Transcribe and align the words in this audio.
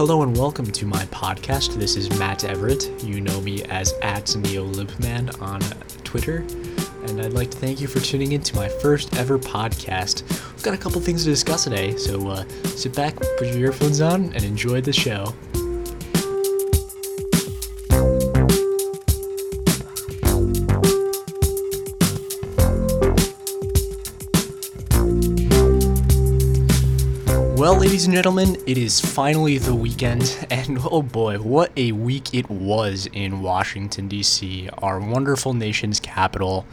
Hello 0.00 0.22
and 0.22 0.34
welcome 0.34 0.64
to 0.64 0.86
my 0.86 1.04
podcast. 1.04 1.74
This 1.74 1.94
is 1.94 2.08
Matt 2.18 2.44
Everett. 2.44 2.88
You 3.04 3.20
know 3.20 3.38
me 3.42 3.64
as 3.64 3.92
at 4.00 4.24
NeoLibman 4.24 5.42
on 5.42 5.60
Twitter. 6.04 6.38
And 7.04 7.20
I'd 7.20 7.34
like 7.34 7.50
to 7.50 7.58
thank 7.58 7.82
you 7.82 7.86
for 7.86 8.00
tuning 8.00 8.32
in 8.32 8.40
to 8.44 8.56
my 8.56 8.66
first 8.66 9.14
ever 9.18 9.38
podcast. 9.38 10.22
We've 10.54 10.62
got 10.62 10.72
a 10.72 10.78
couple 10.78 11.02
things 11.02 11.24
to 11.24 11.30
discuss 11.30 11.64
today, 11.64 11.98
so 11.98 12.28
uh, 12.28 12.48
sit 12.64 12.96
back, 12.96 13.14
put 13.36 13.48
your 13.48 13.58
earphones 13.58 14.00
on, 14.00 14.32
and 14.32 14.42
enjoy 14.42 14.80
the 14.80 14.90
show. 14.94 15.34
Ladies 27.80 28.04
and 28.04 28.14
gentlemen, 28.14 28.58
it 28.66 28.76
is 28.76 29.00
finally 29.00 29.56
the 29.56 29.74
weekend, 29.74 30.46
and 30.50 30.78
oh 30.90 31.00
boy, 31.00 31.38
what 31.38 31.72
a 31.78 31.92
week 31.92 32.34
it 32.34 32.46
was 32.50 33.08
in 33.14 33.40
Washington, 33.40 34.06
D.C., 34.06 34.68
our 34.82 35.00
wonderful 35.00 35.54
nation's 35.54 35.98
capital. 35.98 36.66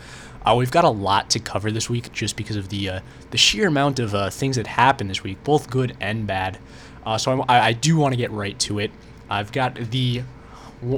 Uh, 0.45 0.53
we've 0.57 0.69
got 0.69 0.83
a 0.83 0.89
lot 0.89 1.29
to 1.29 1.39
cover 1.39 1.71
this 1.71 1.89
week 1.89 2.11
just 2.11 2.35
because 2.35 2.57
of 2.57 2.67
the 2.67 2.89
uh, 2.89 2.99
the 3.31 3.37
sheer 3.37 3.69
amount 3.69 3.99
of 3.99 4.13
uh, 4.13 4.29
things 4.29 4.57
that 4.57 4.67
happened 4.67 5.09
this 5.09 5.23
week, 5.23 5.41
both 5.45 5.69
good 5.69 5.95
and 6.01 6.27
bad. 6.27 6.59
Uh, 7.05 7.17
so 7.17 7.45
I, 7.47 7.67
I 7.67 7.71
do 7.71 7.95
want 7.95 8.11
to 8.11 8.17
get 8.17 8.29
right 8.31 8.59
to 8.59 8.79
it. 8.79 8.91
I've 9.29 9.53
got 9.53 9.75
the 9.75 10.23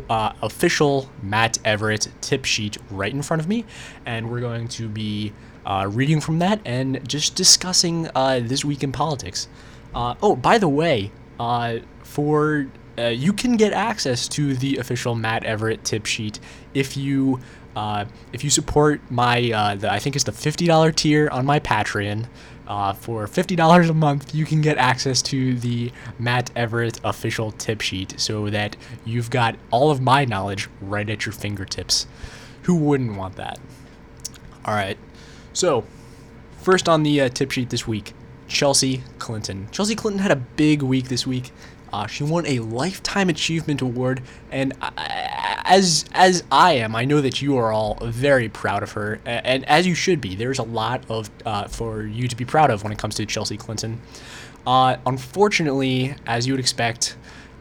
uh, 0.10 0.34
official 0.42 1.08
Matt 1.22 1.60
Everett 1.64 2.08
tip 2.22 2.46
sheet 2.46 2.78
right 2.90 3.14
in 3.14 3.22
front 3.22 3.44
of 3.44 3.48
me, 3.48 3.64
and 4.08 4.32
we're 4.32 4.42
going 4.42 4.70
to 4.70 4.90
be 4.90 5.34
uh, 5.68 5.88
reading 5.88 6.20
from 6.20 6.40
that 6.40 6.62
and 6.66 7.08
just 7.08 7.36
discussing 7.36 8.10
this 8.16 8.66
week 8.66 8.82
in 8.82 8.92
politics. 8.92 9.48
Uh, 9.94 10.16
oh, 10.22 10.36
by 10.36 10.58
the 10.58 10.70
way, 10.70 11.12
uh, 11.40 11.80
for 12.04 12.68
uh, 12.98 13.08
you 13.08 13.34
can 13.34 13.56
get 13.56 13.74
access 13.74 14.28
to 14.28 14.56
the 14.56 14.78
official 14.78 15.16
Matt 15.16 15.44
Everett 15.46 15.84
tip 15.84 16.06
sheet 16.06 16.40
if 16.74 16.98
you 16.98 17.40
uh, 17.76 18.06
if 18.34 18.44
you 18.44 18.50
support 18.50 19.00
my 19.10 19.52
uh, 19.52 19.76
the, 19.76 19.92
I 19.92 20.00
think 20.00 20.16
it's 20.16 20.26
the 20.26 20.32
fifty 20.32 20.66
dollar 20.66 20.92
tier 20.92 21.30
on 21.30 21.46
my 21.46 21.60
Patreon. 21.60 22.28
Uh, 22.68 22.94
for 22.94 23.26
fifty 23.26 23.56
dollars 23.56 23.90
a 23.90 23.94
month, 23.96 24.36
you 24.36 24.46
can 24.46 24.62
get 24.62 24.78
access 24.78 25.24
to 25.24 25.56
the 25.56 25.92
Matt 26.20 26.52
Everett 26.56 27.00
official 27.04 27.52
tip 27.52 27.82
sheet, 27.82 28.20
so 28.20 28.50
that 28.52 28.76
you've 29.06 29.32
got 29.32 29.56
all 29.72 29.90
of 29.90 30.02
my 30.02 30.24
knowledge 30.26 30.70
right 30.80 31.10
at 31.10 31.26
your 31.26 31.34
fingertips. 31.34 32.06
Who 32.64 32.76
wouldn't 32.76 33.18
want 33.18 33.38
that? 33.38 33.58
All 34.66 34.76
right. 34.76 35.00
So, 35.52 35.84
first 36.60 36.88
on 36.88 37.02
the 37.02 37.28
tip 37.30 37.50
sheet 37.50 37.72
this 37.72 37.88
week, 37.88 38.14
Chelsea 38.50 39.04
Clinton. 39.20 39.70
Chelsea 39.72 39.96
Clinton 39.96 40.22
had 40.22 40.32
a 40.32 40.36
big 40.36 40.82
week 40.82 41.08
this 41.08 41.26
week. 41.26 41.52
Uh, 41.94 42.06
she 42.06 42.24
won 42.24 42.46
a 42.46 42.60
lifetime 42.60 43.30
achievement 43.30 43.82
award, 43.82 44.22
and 44.52 44.74
I, 44.82 45.62
as 45.66 46.06
as 46.14 46.44
I 46.52 46.74
am, 46.74 46.96
I 46.96 47.06
know 47.06 47.22
that 47.22 47.42
you 47.42 47.58
are 47.58 47.72
all 47.72 47.98
very 48.02 48.50
proud 48.50 48.84
of 48.84 48.92
her, 48.92 49.20
and 49.26 49.66
as 49.66 49.88
you 49.88 49.96
should 49.96 50.20
be. 50.22 50.36
There's 50.36 50.60
a 50.60 50.64
lot 50.64 51.04
of 51.10 51.32
uh, 51.46 51.68
for 51.68 52.04
you 52.04 52.28
to 52.28 52.36
be 52.36 52.46
proud 52.46 52.70
of 52.70 52.84
when 52.84 52.92
it 52.92 53.00
comes 53.00 53.16
to 53.16 53.26
Chelsea 53.26 53.58
Clinton. 53.58 54.02
Uh, 54.68 54.98
unfortunately, 55.06 56.16
as 56.28 56.46
you 56.46 56.54
would 56.54 56.60
expect, 56.60 57.16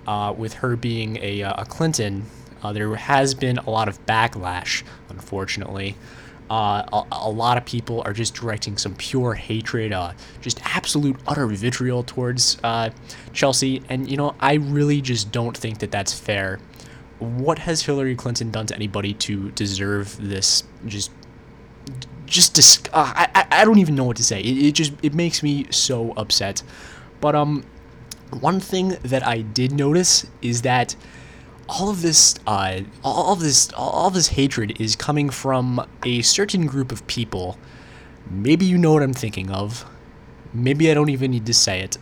uh, 0.06 0.34
with 0.36 0.55
her 0.55 0.75
being 0.75 1.19
a, 1.19 1.42
uh, 1.42 1.62
a 1.62 1.64
Clinton, 1.64 2.25
uh, 2.62 2.73
there 2.73 2.95
has 2.97 3.34
been 3.34 3.58
a 3.58 3.70
lot 3.70 3.89
of 3.89 4.05
backlash. 4.06 4.83
Unfortunately. 5.11 5.97
Uh, 6.50 6.82
a, 6.92 7.06
a, 7.12 7.30
lot 7.30 7.58
of 7.58 7.64
people 7.66 8.02
are 8.06 8.12
just 8.12 8.34
directing 8.34 8.78
some 8.78 8.94
pure 8.94 9.34
hatred, 9.34 9.92
uh, 9.92 10.12
just 10.41 10.60
absolute 10.77 11.16
utter 11.27 11.46
vitriol 11.46 12.02
towards 12.02 12.58
uh, 12.64 12.88
Chelsea. 13.34 13.82
And, 13.88 14.10
you 14.10 14.16
know, 14.16 14.34
I 14.40 14.55
really 14.55 15.02
just 15.02 15.30
don't 15.30 15.56
think 15.56 15.78
that 15.80 15.90
that's 15.90 16.18
fair. 16.18 16.58
What 17.18 17.58
has 17.58 17.82
Hillary 17.82 18.16
Clinton 18.16 18.50
done 18.50 18.66
to 18.66 18.74
anybody 18.74 19.12
to 19.14 19.50
deserve 19.50 20.16
this 20.20 20.64
just 20.86 21.10
just 22.27 22.55
dis- 22.55 22.83
uh, 22.92 23.12
I, 23.14 23.46
I 23.50 23.64
don't 23.64 23.78
even 23.78 23.94
know 23.94 24.05
what 24.05 24.18
to 24.18 24.24
say. 24.24 24.40
It, 24.40 24.67
it 24.67 24.73
just 24.73 24.92
it 25.02 25.14
makes 25.14 25.42
me 25.42 25.67
so 25.70 26.12
upset. 26.12 26.62
But 27.20 27.34
um 27.34 27.64
one 28.40 28.61
thing 28.61 28.90
that 29.02 29.27
I 29.27 29.40
did 29.40 29.73
notice 29.73 30.27
is 30.42 30.62
that 30.62 30.94
all 31.68 31.90
of 31.90 32.02
this, 32.02 32.34
uh, 32.46 32.80
all 33.05 33.33
of 33.33 33.40
this, 33.40 33.70
all 33.73 34.08
of 34.08 34.14
this 34.14 34.29
hatred 34.29 34.80
is 34.80 34.96
coming 34.96 35.29
from 35.30 35.86
a 36.05 36.23
certain 36.23 36.67
group 36.67 36.90
of 36.90 37.06
people. 37.06 37.58
Maybe 38.30 38.64
you 38.64 38.79
know 38.79 38.92
what 38.92 39.02
I'm 39.02 39.12
thinking 39.12 39.51
of. 39.51 39.84
Maybe 40.52 40.90
I 40.90 40.95
don't 40.95 41.11
even 41.11 41.30
need 41.30 41.46
to 41.46 41.55
say 41.55 41.80
it, 41.80 41.98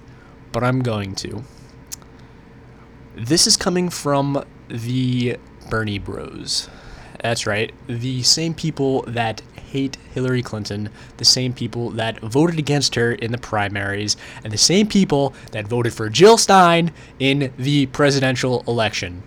but 0.53 0.63
I'm 0.63 0.83
going 0.83 1.15
to. 1.17 1.43
This 3.17 3.47
is 3.47 3.57
coming 3.57 3.89
from 3.89 4.45
the 4.69 5.37
Bernie 5.69 5.99
Bros. 5.99 6.69
That's 7.23 7.47
right, 7.47 7.73
the 7.89 8.23
same 8.23 8.55
people 8.55 9.03
that 9.03 9.43
hate 9.71 9.97
Hillary 10.15 10.43
Clinton, 10.43 10.91
the 11.17 11.25
same 11.25 11.53
people 11.53 11.91
that 11.91 12.21
voted 12.21 12.59
against 12.59 12.95
her 12.95 13.13
in 13.13 13.33
the 13.33 13.39
primaries, 13.39 14.17
and 14.45 14.53
the 14.53 14.59
same 14.59 14.87
people 14.87 15.35
that 15.51 15.67
voted 15.67 15.93
for 15.93 16.09
Jill 16.09 16.39
Stein 16.39 16.93
in 17.19 17.53
the 17.57 17.87
presidential 17.87 18.63
election. 18.69 19.23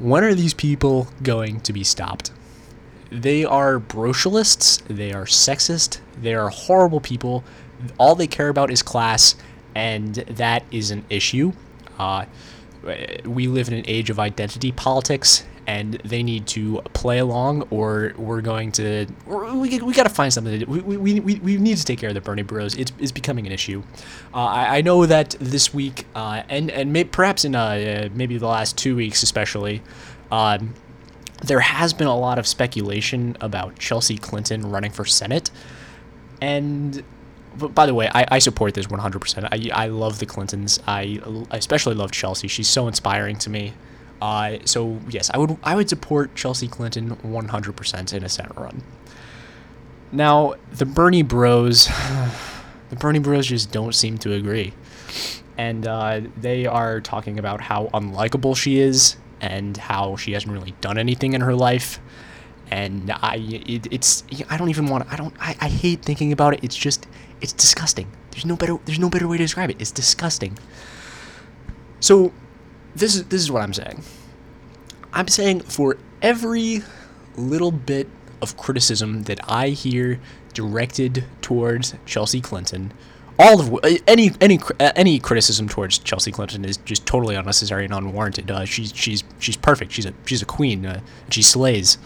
When 0.00 0.24
are 0.24 0.34
these 0.34 0.54
people 0.54 1.08
going 1.22 1.60
to 1.60 1.74
be 1.74 1.84
stopped? 1.84 2.32
They 3.12 3.44
are 3.44 3.78
brocialists, 3.78 4.82
they 4.88 5.12
are 5.12 5.26
sexist, 5.26 6.00
they 6.18 6.32
are 6.32 6.48
horrible 6.48 7.00
people. 7.00 7.44
All 7.98 8.14
they 8.14 8.26
care 8.26 8.48
about 8.48 8.70
is 8.70 8.82
class, 8.82 9.34
and 9.74 10.14
that 10.14 10.64
is 10.70 10.90
an 10.90 11.04
issue. 11.10 11.52
Uh, 11.98 12.24
we 13.26 13.46
live 13.46 13.68
in 13.68 13.74
an 13.74 13.84
age 13.86 14.08
of 14.08 14.18
identity 14.18 14.72
politics, 14.72 15.44
and 15.66 15.94
they 16.04 16.22
need 16.22 16.46
to 16.48 16.80
play 16.92 17.18
along, 17.18 17.62
or 17.70 18.12
we're 18.16 18.40
going 18.40 18.72
to 18.72 19.06
we, 19.26 19.78
we 19.80 19.92
got 19.94 20.04
to 20.04 20.08
find 20.08 20.32
something 20.32 20.58
to 20.58 20.64
do. 20.64 20.70
We, 20.70 20.96
we, 20.96 21.20
we, 21.20 21.34
we 21.36 21.56
need 21.56 21.76
to 21.76 21.84
take 21.84 21.98
care 21.98 22.08
of 22.08 22.14
the 22.14 22.20
Bernie 22.20 22.42
Bros. 22.42 22.74
It's, 22.76 22.92
it's 22.98 23.12
becoming 23.12 23.46
an 23.46 23.52
issue. 23.52 23.82
Uh, 24.34 24.44
I, 24.44 24.78
I 24.78 24.80
know 24.80 25.06
that 25.06 25.36
this 25.40 25.72
week, 25.72 26.06
uh, 26.14 26.42
and 26.48 26.70
and 26.70 26.92
may, 26.92 27.04
perhaps 27.04 27.44
in 27.44 27.54
uh, 27.54 28.08
maybe 28.14 28.38
the 28.38 28.46
last 28.46 28.76
two 28.76 28.96
weeks 28.96 29.22
especially. 29.22 29.82
Um, 30.30 30.74
there 31.42 31.60
has 31.60 31.92
been 31.94 32.06
a 32.06 32.16
lot 32.16 32.38
of 32.38 32.46
speculation 32.46 33.36
about 33.40 33.78
Chelsea 33.78 34.18
Clinton 34.18 34.70
running 34.70 34.90
for 34.90 35.04
Senate. 35.04 35.50
And 36.40 37.02
by 37.56 37.86
the 37.86 37.94
way, 37.94 38.08
I, 38.14 38.26
I 38.32 38.38
support 38.38 38.74
this 38.74 38.86
100%. 38.86 39.48
I, 39.50 39.84
I 39.84 39.88
love 39.88 40.18
the 40.18 40.26
Clintons. 40.26 40.80
I, 40.86 41.20
I 41.50 41.56
especially 41.56 41.94
love 41.94 42.10
Chelsea. 42.10 42.48
She's 42.48 42.68
so 42.68 42.88
inspiring 42.88 43.36
to 43.38 43.50
me. 43.50 43.74
Uh, 44.20 44.58
so 44.64 45.00
yes, 45.08 45.30
I 45.32 45.38
would 45.38 45.56
I 45.62 45.74
would 45.74 45.88
support 45.88 46.34
Chelsea 46.34 46.68
Clinton 46.68 47.16
100% 47.16 48.12
in 48.12 48.24
a 48.24 48.28
Senate 48.28 48.56
run. 48.56 48.82
Now 50.12 50.54
the 50.72 50.86
Bernie 50.86 51.22
Bros, 51.22 51.86
the 52.90 52.96
Bernie 52.96 53.18
Bros 53.18 53.46
just 53.46 53.72
don't 53.72 53.94
seem 53.94 54.18
to 54.18 54.32
agree, 54.34 54.74
and 55.56 55.86
uh, 55.86 56.20
they 56.36 56.66
are 56.66 57.00
talking 57.00 57.38
about 57.38 57.62
how 57.62 57.86
unlikable 57.94 58.56
she 58.56 58.78
is 58.78 59.16
and 59.40 59.76
how 59.76 60.16
she 60.16 60.32
hasn't 60.32 60.52
really 60.52 60.74
done 60.80 60.98
anything 60.98 61.32
in 61.32 61.40
her 61.40 61.54
life. 61.54 61.98
And 62.70 63.10
I, 63.10 63.36
it, 63.36 63.88
it's 63.90 64.22
I 64.48 64.56
don't 64.56 64.68
even 64.68 64.86
want 64.86 65.10
I 65.12 65.16
don't 65.16 65.34
I, 65.40 65.56
I 65.60 65.68
hate 65.68 66.02
thinking 66.02 66.30
about 66.30 66.54
it. 66.54 66.60
It's 66.62 66.76
just 66.76 67.06
it's 67.40 67.52
disgusting. 67.52 68.10
There's 68.32 68.44
no 68.44 68.54
better 68.54 68.78
there's 68.84 68.98
no 68.98 69.08
better 69.08 69.26
way 69.26 69.38
to 69.38 69.44
describe 69.44 69.70
it. 69.70 69.76
It's 69.80 69.90
disgusting. 69.90 70.58
So 72.00 72.32
this 72.94 73.14
is 73.14 73.24
this 73.24 73.40
is 73.40 73.50
what 73.50 73.62
I'm 73.62 73.74
saying. 73.74 74.02
I'm 75.12 75.28
saying 75.28 75.60
for 75.60 75.96
every 76.22 76.82
little 77.36 77.72
bit 77.72 78.08
of 78.42 78.56
criticism 78.56 79.24
that 79.24 79.40
I 79.48 79.68
hear 79.68 80.20
directed 80.54 81.24
towards 81.42 81.94
Chelsea 82.06 82.40
Clinton, 82.40 82.92
all 83.38 83.60
of 83.60 84.00
any 84.06 84.32
any 84.40 84.58
any 84.80 85.18
criticism 85.18 85.68
towards 85.68 85.98
Chelsea 85.98 86.30
Clinton 86.30 86.64
is 86.64 86.76
just 86.78 87.06
totally 87.06 87.34
unnecessary 87.34 87.84
and 87.84 87.94
unwarranted. 87.94 88.50
Uh, 88.50 88.64
she's 88.64 88.92
she's 88.94 89.24
she's 89.38 89.56
perfect. 89.56 89.92
She's 89.92 90.06
a 90.06 90.12
she's 90.26 90.42
a 90.42 90.46
queen. 90.46 90.86
Uh, 90.86 91.00
she 91.30 91.42
slays. 91.42 91.98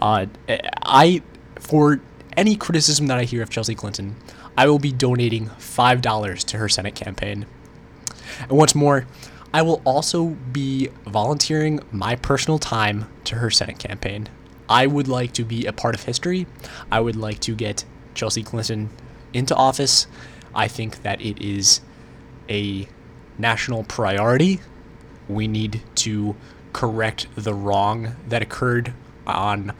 Uh, 0.00 0.26
I 0.48 1.22
for 1.56 2.00
any 2.36 2.54
criticism 2.54 3.08
that 3.08 3.18
I 3.18 3.24
hear 3.24 3.42
of 3.42 3.50
Chelsea 3.50 3.74
Clinton, 3.74 4.14
I 4.56 4.68
will 4.68 4.78
be 4.78 4.92
donating 4.92 5.46
five 5.58 6.00
dollars 6.00 6.44
to 6.44 6.58
her 6.58 6.68
Senate 6.68 6.94
campaign. 6.94 7.46
And 8.42 8.52
once 8.52 8.74
more, 8.74 9.06
I 9.52 9.62
will 9.62 9.80
also 9.84 10.36
be 10.52 10.88
volunteering 11.06 11.80
my 11.90 12.16
personal 12.16 12.58
time 12.58 13.08
to 13.24 13.36
her 13.36 13.50
Senate 13.50 13.78
campaign. 13.78 14.28
I 14.68 14.86
would 14.86 15.08
like 15.08 15.32
to 15.34 15.44
be 15.44 15.64
a 15.64 15.72
part 15.72 15.94
of 15.94 16.04
history. 16.04 16.46
I 16.92 17.00
would 17.00 17.16
like 17.16 17.40
to 17.40 17.54
get 17.54 17.84
Chelsea 18.14 18.42
Clinton 18.42 18.90
into 19.32 19.54
office. 19.54 20.06
I 20.54 20.68
think 20.68 21.02
that 21.02 21.20
it 21.22 21.40
is 21.40 21.80
a 22.48 22.88
national 23.38 23.84
priority. 23.84 24.60
We 25.28 25.48
need 25.48 25.82
to 25.96 26.36
correct 26.72 27.28
the 27.34 27.54
wrong 27.54 28.16
that 28.28 28.42
occurred 28.42 28.92
on 29.26 29.72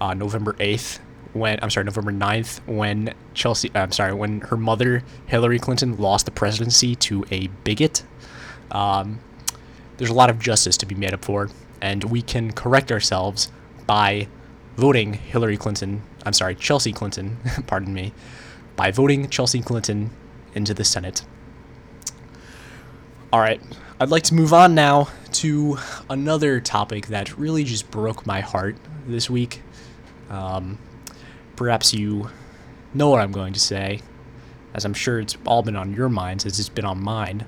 uh, 0.00 0.14
November 0.14 0.52
8th 0.54 1.00
when 1.32 1.58
I'm 1.62 1.70
sorry, 1.70 1.84
November 1.84 2.12
9th 2.12 2.60
when 2.66 3.12
Chelsea 3.34 3.70
I'm 3.74 3.92
sorry, 3.92 4.14
when 4.14 4.40
her 4.42 4.56
mother 4.56 5.02
Hillary 5.26 5.58
Clinton 5.58 5.96
lost 5.98 6.24
the 6.24 6.32
presidency 6.32 6.94
to 6.96 7.24
a 7.30 7.48
bigot 7.64 8.04
um, 8.70 9.20
there's 9.96 10.10
a 10.10 10.14
lot 10.14 10.30
of 10.30 10.38
justice 10.38 10.76
to 10.78 10.86
be 10.86 10.94
made 10.94 11.14
up 11.14 11.24
for, 11.24 11.48
and 11.80 12.04
we 12.04 12.22
can 12.22 12.52
correct 12.52 12.92
ourselves 12.92 13.50
by 13.86 14.28
voting 14.76 15.14
Hillary 15.14 15.56
Clinton. 15.56 16.02
I'm 16.24 16.32
sorry, 16.32 16.54
Chelsea 16.54 16.92
Clinton. 16.92 17.38
pardon 17.66 17.94
me, 17.94 18.12
by 18.76 18.90
voting 18.90 19.28
Chelsea 19.28 19.60
Clinton 19.62 20.10
into 20.54 20.74
the 20.74 20.84
Senate. 20.84 21.24
All 23.32 23.40
right, 23.40 23.60
I'd 24.00 24.10
like 24.10 24.22
to 24.24 24.34
move 24.34 24.52
on 24.52 24.74
now 24.74 25.08
to 25.32 25.78
another 26.08 26.60
topic 26.60 27.08
that 27.08 27.36
really 27.36 27.64
just 27.64 27.90
broke 27.90 28.26
my 28.26 28.40
heart 28.40 28.76
this 29.06 29.28
week. 29.28 29.62
Um, 30.30 30.78
perhaps 31.56 31.92
you 31.92 32.30
know 32.94 33.10
what 33.10 33.20
I'm 33.20 33.32
going 33.32 33.52
to 33.52 33.60
say, 33.60 34.00
as 34.74 34.84
I'm 34.84 34.94
sure 34.94 35.20
it's 35.20 35.36
all 35.46 35.62
been 35.62 35.76
on 35.76 35.94
your 35.94 36.08
minds 36.08 36.46
as 36.46 36.58
it's 36.58 36.68
been 36.68 36.84
on 36.84 37.02
mine. 37.02 37.46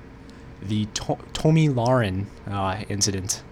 The 0.61 0.85
to- 0.85 1.17
Tomi 1.33 1.69
Lahren 1.69 2.25
uh, 2.47 2.83
incident. 2.89 3.43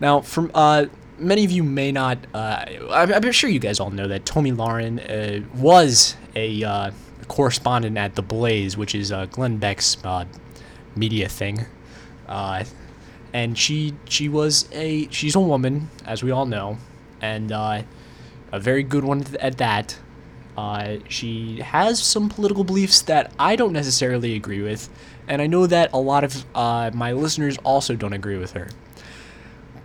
Now, 0.00 0.20
from 0.20 0.50
uh, 0.54 0.86
many 1.18 1.44
of 1.44 1.50
you 1.50 1.62
may 1.62 1.92
not, 1.92 2.18
uh, 2.34 2.64
I'm, 2.90 3.12
I'm, 3.12 3.32
sure 3.32 3.48
you 3.50 3.58
guys 3.58 3.80
all 3.80 3.90
know 3.90 4.08
that 4.08 4.26
Tomi 4.26 4.52
Lahren 4.52 4.98
uh, 4.98 5.46
was 5.54 6.16
a 6.34 6.64
uh, 6.64 6.90
correspondent 7.28 7.96
at 7.96 8.14
The 8.14 8.22
Blaze, 8.22 8.76
which 8.76 8.94
is 8.94 9.12
Glenn 9.30 9.58
Beck's 9.58 9.96
media 10.96 11.28
thing. 11.28 11.66
and 12.28 13.58
she 13.58 13.94
she 14.08 14.28
was 14.28 14.68
a 14.72 15.08
she's 15.10 15.34
a 15.34 15.40
woman, 15.40 15.90
as 16.06 16.22
we 16.22 16.30
all 16.30 16.46
know, 16.46 16.78
and 17.20 17.52
a 18.54 18.60
very 18.60 18.82
good 18.82 19.04
one 19.04 19.24
at 19.40 19.58
that. 19.58 19.98
Uh, 20.56 20.98
she 21.08 21.60
has 21.60 22.00
some 22.00 22.28
political 22.28 22.62
beliefs 22.62 23.02
that 23.02 23.32
I 23.38 23.56
don't 23.56 23.72
necessarily 23.72 24.36
agree 24.36 24.62
with, 24.62 24.88
and 25.28 25.40
I 25.42 25.46
know 25.46 25.66
that 25.66 25.92
a 25.92 25.98
lot 25.98 26.24
of 26.24 26.44
uh, 26.54 26.90
my 26.94 27.12
listeners 27.12 27.56
also 27.64 27.96
don't 27.96 28.12
agree 28.12 28.36
with 28.36 28.52
her. 28.52 28.68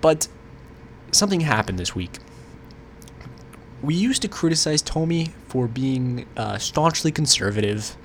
But 0.01 0.27
something 1.11 1.41
happened 1.41 1.79
this 1.79 1.95
week. 1.95 2.19
We 3.81 3.95
used 3.95 4.21
to 4.23 4.27
criticize 4.27 4.81
Tomi 4.81 5.33
for 5.47 5.67
being 5.67 6.27
uh, 6.35 6.57
staunchly 6.57 7.11
conservative, 7.11 7.95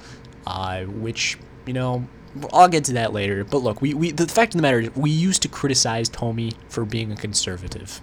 uh, 0.47 0.85
which, 0.85 1.39
you 1.67 1.73
know, 1.73 2.07
I'll 2.53 2.69
get 2.69 2.85
to 2.85 2.93
that 2.95 3.13
later. 3.13 3.45
But 3.45 3.59
look, 3.59 3.81
we, 3.81 3.95
we 3.95 4.11
the 4.11 4.27
fact 4.27 4.55
of 4.55 4.59
the 4.59 4.63
matter 4.63 4.81
is, 4.81 4.97
we 4.97 5.11
used 5.11 5.43
to 5.43 5.49
criticize 5.49 6.09
Tomi 6.09 6.53
for 6.69 6.85
being 6.85 7.13
a 7.13 7.17
conservative. 7.17 8.01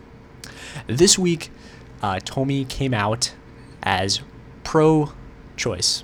This 0.87 1.17
week, 1.17 1.51
uh, 2.01 2.19
Tomi 2.19 2.65
came 2.65 2.93
out 2.93 3.33
as 3.83 4.21
pro-choice. 4.63 6.03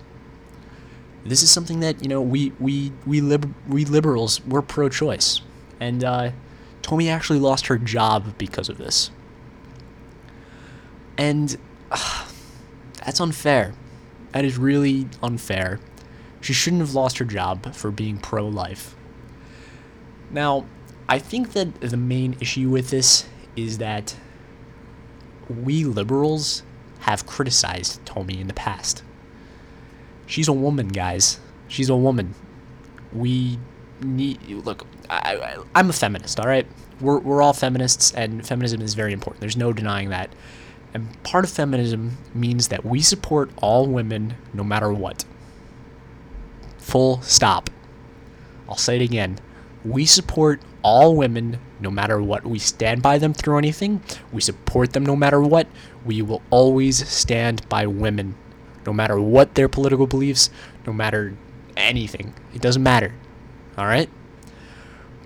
This 1.27 1.43
is 1.43 1.51
something 1.51 1.81
that 1.81 2.01
you 2.01 2.07
know 2.07 2.21
we 2.21 2.53
we 2.59 2.93
we 3.05 3.21
lib- 3.21 3.53
we 3.67 3.83
liberals 3.85 4.43
we're 4.45 4.61
pro-choice, 4.61 5.41
and 5.79 6.03
uh, 6.03 6.31
Tomi 6.81 7.09
actually 7.09 7.39
lost 7.39 7.67
her 7.67 7.77
job 7.77 8.37
because 8.37 8.69
of 8.69 8.77
this. 8.77 9.11
And 11.17 11.57
uh, 11.91 12.27
that's 13.05 13.19
unfair. 13.19 13.73
That 14.31 14.45
is 14.45 14.57
really 14.57 15.07
unfair. 15.21 15.79
She 16.39 16.53
shouldn't 16.53 16.81
have 16.81 16.93
lost 16.93 17.17
her 17.17 17.25
job 17.25 17.73
for 17.73 17.91
being 17.91 18.17
pro-life. 18.17 18.95
Now, 20.29 20.65
I 21.09 21.19
think 21.19 21.53
that 21.53 21.81
the 21.81 21.97
main 21.97 22.35
issue 22.39 22.69
with 22.69 22.89
this 22.89 23.27
is 23.55 23.79
that 23.79 24.15
we 25.49 25.83
liberals 25.83 26.63
have 26.99 27.25
criticized 27.25 28.05
Tomi 28.05 28.39
in 28.39 28.47
the 28.47 28.53
past. 28.53 29.03
She's 30.27 30.47
a 30.47 30.53
woman, 30.53 30.89
guys. 30.89 31.39
She's 31.67 31.89
a 31.89 31.95
woman. 31.95 32.35
We 33.11 33.57
need 34.01 34.45
look. 34.49 34.85
I, 35.09 35.57
I, 35.73 35.79
am 35.79 35.89
a 35.89 35.93
feminist. 35.93 36.39
All 36.39 36.47
right, 36.47 36.67
we're 37.01 37.19
we're 37.19 37.41
all 37.41 37.53
feminists, 37.53 38.13
and 38.13 38.45
feminism 38.45 38.81
is 38.81 38.93
very 38.93 39.13
important. 39.13 39.39
There's 39.39 39.57
no 39.57 39.73
denying 39.73 40.09
that. 40.09 40.29
And 40.93 41.21
part 41.23 41.45
of 41.45 41.51
feminism 41.51 42.17
means 42.33 42.67
that 42.67 42.85
we 42.85 43.01
support 43.01 43.49
all 43.57 43.87
women, 43.87 44.35
no 44.53 44.63
matter 44.63 44.91
what. 44.91 45.25
Full 46.77 47.21
stop. 47.21 47.69
I'll 48.69 48.77
say 48.77 48.97
it 48.97 49.01
again. 49.01 49.39
We 49.85 50.05
support 50.05 50.61
all 50.83 51.15
women 51.15 51.59
no 51.79 51.89
matter 51.91 52.21
what. 52.21 52.45
We 52.45 52.59
stand 52.59 53.01
by 53.01 53.17
them 53.17 53.33
through 53.33 53.57
anything. 53.57 54.01
We 54.31 54.41
support 54.41 54.93
them 54.93 55.05
no 55.05 55.15
matter 55.15 55.41
what. 55.41 55.67
We 56.05 56.21
will 56.21 56.41
always 56.49 57.07
stand 57.07 57.67
by 57.69 57.85
women 57.87 58.35
no 58.87 58.93
matter 58.93 59.19
what 59.19 59.53
their 59.55 59.67
political 59.67 60.07
beliefs, 60.07 60.49
no 60.87 60.93
matter 60.93 61.35
anything. 61.75 62.33
It 62.55 62.61
doesn't 62.61 62.81
matter. 62.81 63.13
All 63.77 63.85
right? 63.85 64.09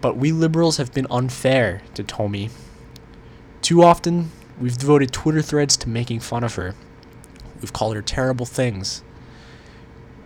But 0.01 0.17
we 0.17 0.31
liberals 0.31 0.77
have 0.77 0.91
been 0.93 1.05
unfair 1.11 1.83
to 1.93 2.03
Tomi. 2.03 2.49
Too 3.61 3.83
often, 3.83 4.31
we've 4.59 4.77
devoted 4.77 5.11
Twitter 5.11 5.43
threads 5.43 5.77
to 5.77 5.87
making 5.87 6.21
fun 6.21 6.43
of 6.43 6.55
her. 6.55 6.73
We've 7.61 7.71
called 7.71 7.95
her 7.95 8.01
terrible 8.01 8.47
things. 8.47 9.03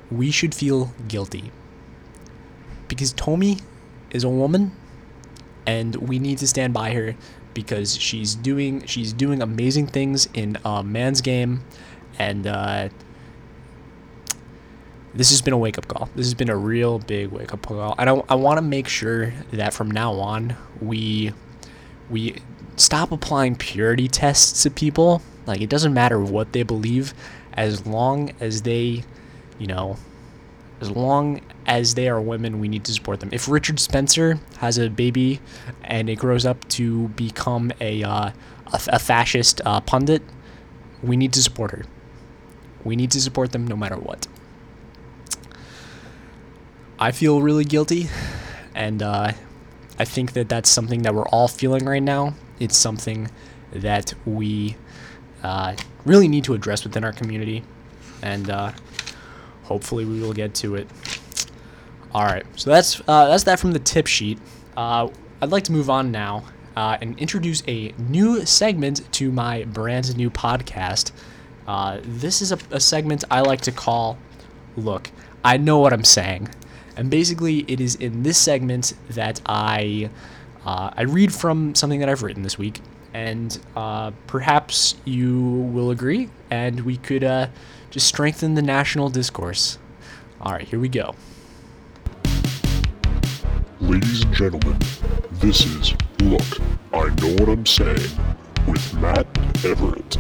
We 0.10 0.32
should 0.32 0.56
feel 0.56 0.94
guilty. 1.10 1.52
Because 2.88 3.12
Tomi 3.12 3.58
is 4.12 4.24
a 4.24 4.30
woman 4.30 4.72
and 5.66 5.96
we 5.98 6.20
need 6.20 6.38
to 6.38 6.48
stand 6.48 6.74
by 6.74 6.94
her 6.94 7.16
because 7.54 7.98
she's 7.98 8.36
doing 8.36 8.86
she's 8.86 9.12
doing 9.12 9.42
amazing 9.42 9.88
things 9.88 10.30
in 10.34 10.58
a 10.64 10.84
man's 10.84 11.22
game 11.22 11.64
and 12.20 12.46
uh, 12.46 12.90
this 15.16 15.30
has 15.30 15.42
been 15.42 15.54
a 15.54 15.58
wake 15.58 15.78
up 15.78 15.88
call. 15.88 16.10
This 16.16 16.26
has 16.26 16.34
been 16.34 16.50
a 16.50 16.58
real 16.58 17.00
big 17.00 17.30
wake 17.30 17.54
up 17.54 17.62
call, 17.62 17.96
and 17.98 18.10
I, 18.10 18.14
I 18.30 18.36
want 18.36 18.58
to 18.58 18.62
make 18.62 18.88
sure 18.88 19.34
that 19.52 19.74
from 19.74 19.90
now 19.90 20.14
on 20.14 20.56
we 20.82 21.34
we 22.10 22.42
stop 22.76 23.12
applying 23.12 23.56
purity 23.56 24.08
tests 24.08 24.64
to 24.64 24.70
people. 24.70 25.22
Like 25.46 25.62
it 25.62 25.70
doesn't 25.70 25.94
matter 25.94 26.20
what 26.20 26.52
they 26.54 26.64
believe, 26.64 27.14
as 27.54 27.86
long 27.86 28.32
as 28.40 28.64
they, 28.64 29.04
you 29.58 29.68
know, 29.68 29.98
as 30.82 30.92
long 30.92 31.42
as 31.66 31.96
they 31.96 32.10
are 32.10 32.20
women, 32.20 32.60
we 32.60 32.68
need 32.68 32.84
to 32.86 32.94
support 32.94 33.20
them. 33.22 33.30
If 33.32 33.48
Richard 33.48 33.80
Spencer 33.80 34.40
has 34.58 34.78
a 34.78 34.90
baby 34.90 35.40
and 35.84 36.10
it 36.10 36.16
grows 36.18 36.46
up 36.46 36.68
to 36.70 37.08
become 37.10 37.72
a 37.80 38.04
uh, 38.04 38.32
a, 38.74 38.82
a, 38.88 39.00
fascist 39.00 39.62
uh, 39.66 39.80
pundit, 39.82 40.22
we 41.02 41.16
need 41.16 41.32
to 41.34 41.42
support 41.42 41.72
her. 41.72 41.86
We 42.84 42.96
need 42.96 43.12
to 43.12 43.22
support 43.22 43.52
them 43.52 43.66
no 43.66 43.76
matter 43.76 43.96
what. 43.96 44.28
I 46.98 47.12
feel 47.12 47.42
really 47.42 47.66
guilty, 47.66 48.08
and 48.74 49.04
uh, 49.04 49.34
I 50.00 50.06
think 50.06 50.32
that 50.34 50.48
that's 50.48 50.70
something 50.70 51.02
that 51.02 51.14
we're 51.14 51.28
all 51.28 51.50
feeling 51.50 51.84
right 51.86 52.02
now. 52.02 52.36
It's 52.58 52.78
something 52.78 53.30
that 53.74 54.14
we 54.26 54.78
uh, 55.44 55.76
really 56.06 56.30
need 56.30 56.46
to 56.46 56.54
address 56.54 56.86
within 56.86 57.04
our 57.04 57.12
community, 57.12 57.64
and 58.22 58.50
uh, 58.50 58.72
hopefully 59.64 60.06
we 60.06 60.22
will 60.22 60.32
get 60.32 60.56
to 60.56 60.76
it. 60.76 60.88
All 62.14 62.24
right, 62.24 62.46
so 62.56 62.70
that's 62.70 63.02
uh, 63.02 63.28
that's 63.28 63.44
that 63.44 63.60
from 63.60 63.74
the 63.74 63.80
tip 63.80 64.08
sheet. 64.08 64.40
Uh, 64.78 65.10
I'd 65.42 65.50
like 65.50 65.66
to 65.66 65.74
move 65.74 65.90
on 65.90 66.12
now 66.12 66.46
uh, 66.78 66.98
and 67.02 67.20
introduce 67.20 67.62
a 67.68 67.94
new 67.98 68.46
segment 68.46 69.12
to 69.14 69.34
my 69.34 69.66
brand 69.66 70.16
new 70.16 70.30
podcast. 70.30 71.12
this 72.04 72.42
is 72.42 72.54
a, 72.54 72.60
a 72.72 72.80
segment 72.80 73.26
I 73.30 73.42
like 73.42 73.60
to 73.62 73.74
call 73.74 74.18
"Look, 74.78 75.12
I 75.44 75.58
know 75.58 75.80
what 75.80 75.92
I'm 75.92 76.06
saying." 76.06 76.48
And 76.98 77.10
basically, 77.10 77.66
it 77.68 77.82
is 77.82 77.96
in 77.96 78.24
this 78.24 78.38
segment 78.38 78.94
that 79.10 79.42
I 79.46 80.10
uh, 80.66 80.92
I 80.96 81.04
read 81.04 81.34
from 81.34 81.76
something 81.76 82.00
that 82.00 82.10
I've 82.10 82.24
written 82.24 82.42
this 82.44 82.58
week, 82.58 82.82
and 83.14 83.60
uh, 83.76 84.12
perhaps 84.28 84.96
you 85.06 85.70
will 85.74 85.92
agree, 85.92 86.30
and 86.50 86.82
we 86.82 86.98
could 86.98 87.24
uh, 87.24 87.48
just 87.92 88.08
strengthen 88.08 88.56
the 88.56 88.62
national 88.62 89.10
discourse. 89.10 89.78
All 90.42 90.54
right, 90.54 90.68
here 90.68 90.80
we 90.80 90.90
go. 90.90 91.16
Ladies 93.80 94.24
and 94.24 94.34
gentlemen, 94.34 94.78
this 95.34 95.66
is 95.66 95.94
Look, 96.22 96.60
I 96.94 97.10
Know 97.22 97.36
What 97.36 97.50
I'm 97.50 97.66
Saying 97.66 98.10
with 98.68 98.94
Matt 98.96 99.28
Everett. 99.64 100.18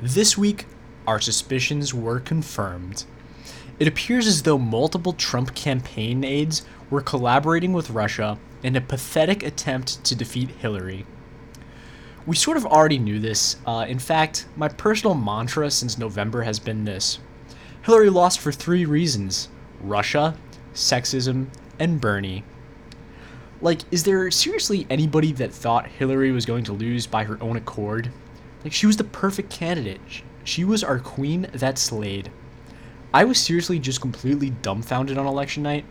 This 0.00 0.38
week, 0.38 0.66
our 1.06 1.20
suspicions 1.20 1.92
were 1.92 2.20
confirmed. 2.20 3.04
It 3.78 3.88
appears 3.88 4.26
as 4.26 4.42
though 4.42 4.58
multiple 4.58 5.12
Trump 5.12 5.54
campaign 5.54 6.24
aides 6.24 6.64
were 6.88 7.02
collaborating 7.02 7.74
with 7.74 7.90
Russia 7.90 8.38
in 8.62 8.74
a 8.74 8.80
pathetic 8.80 9.42
attempt 9.42 10.02
to 10.04 10.14
defeat 10.14 10.48
Hillary. 10.48 11.04
We 12.24 12.36
sort 12.36 12.56
of 12.56 12.64
already 12.64 12.98
knew 12.98 13.20
this. 13.20 13.56
Uh, 13.66 13.84
in 13.86 13.98
fact, 13.98 14.46
my 14.56 14.68
personal 14.68 15.14
mantra 15.14 15.70
since 15.70 15.98
November 15.98 16.42
has 16.42 16.58
been 16.58 16.84
this 16.84 17.18
Hillary 17.82 18.10
lost 18.10 18.40
for 18.40 18.50
three 18.50 18.84
reasons 18.84 19.48
Russia, 19.80 20.34
sexism, 20.72 21.48
and 21.78 22.00
Bernie. 22.00 22.44
Like, 23.60 23.82
is 23.90 24.04
there 24.04 24.30
seriously 24.30 24.86
anybody 24.88 25.32
that 25.32 25.52
thought 25.52 25.86
Hillary 25.86 26.32
was 26.32 26.46
going 26.46 26.64
to 26.64 26.72
lose 26.72 27.06
by 27.06 27.24
her 27.24 27.40
own 27.42 27.56
accord? 27.56 28.10
Like, 28.64 28.72
she 28.72 28.86
was 28.86 28.96
the 28.96 29.04
perfect 29.04 29.50
candidate. 29.50 30.00
She 30.44 30.64
was 30.64 30.82
our 30.82 30.98
queen 30.98 31.48
that 31.52 31.78
slayed. 31.78 32.30
I 33.16 33.24
was 33.24 33.38
seriously 33.38 33.78
just 33.78 34.02
completely 34.02 34.50
dumbfounded 34.50 35.16
on 35.16 35.24
election 35.24 35.62
night. 35.62 35.86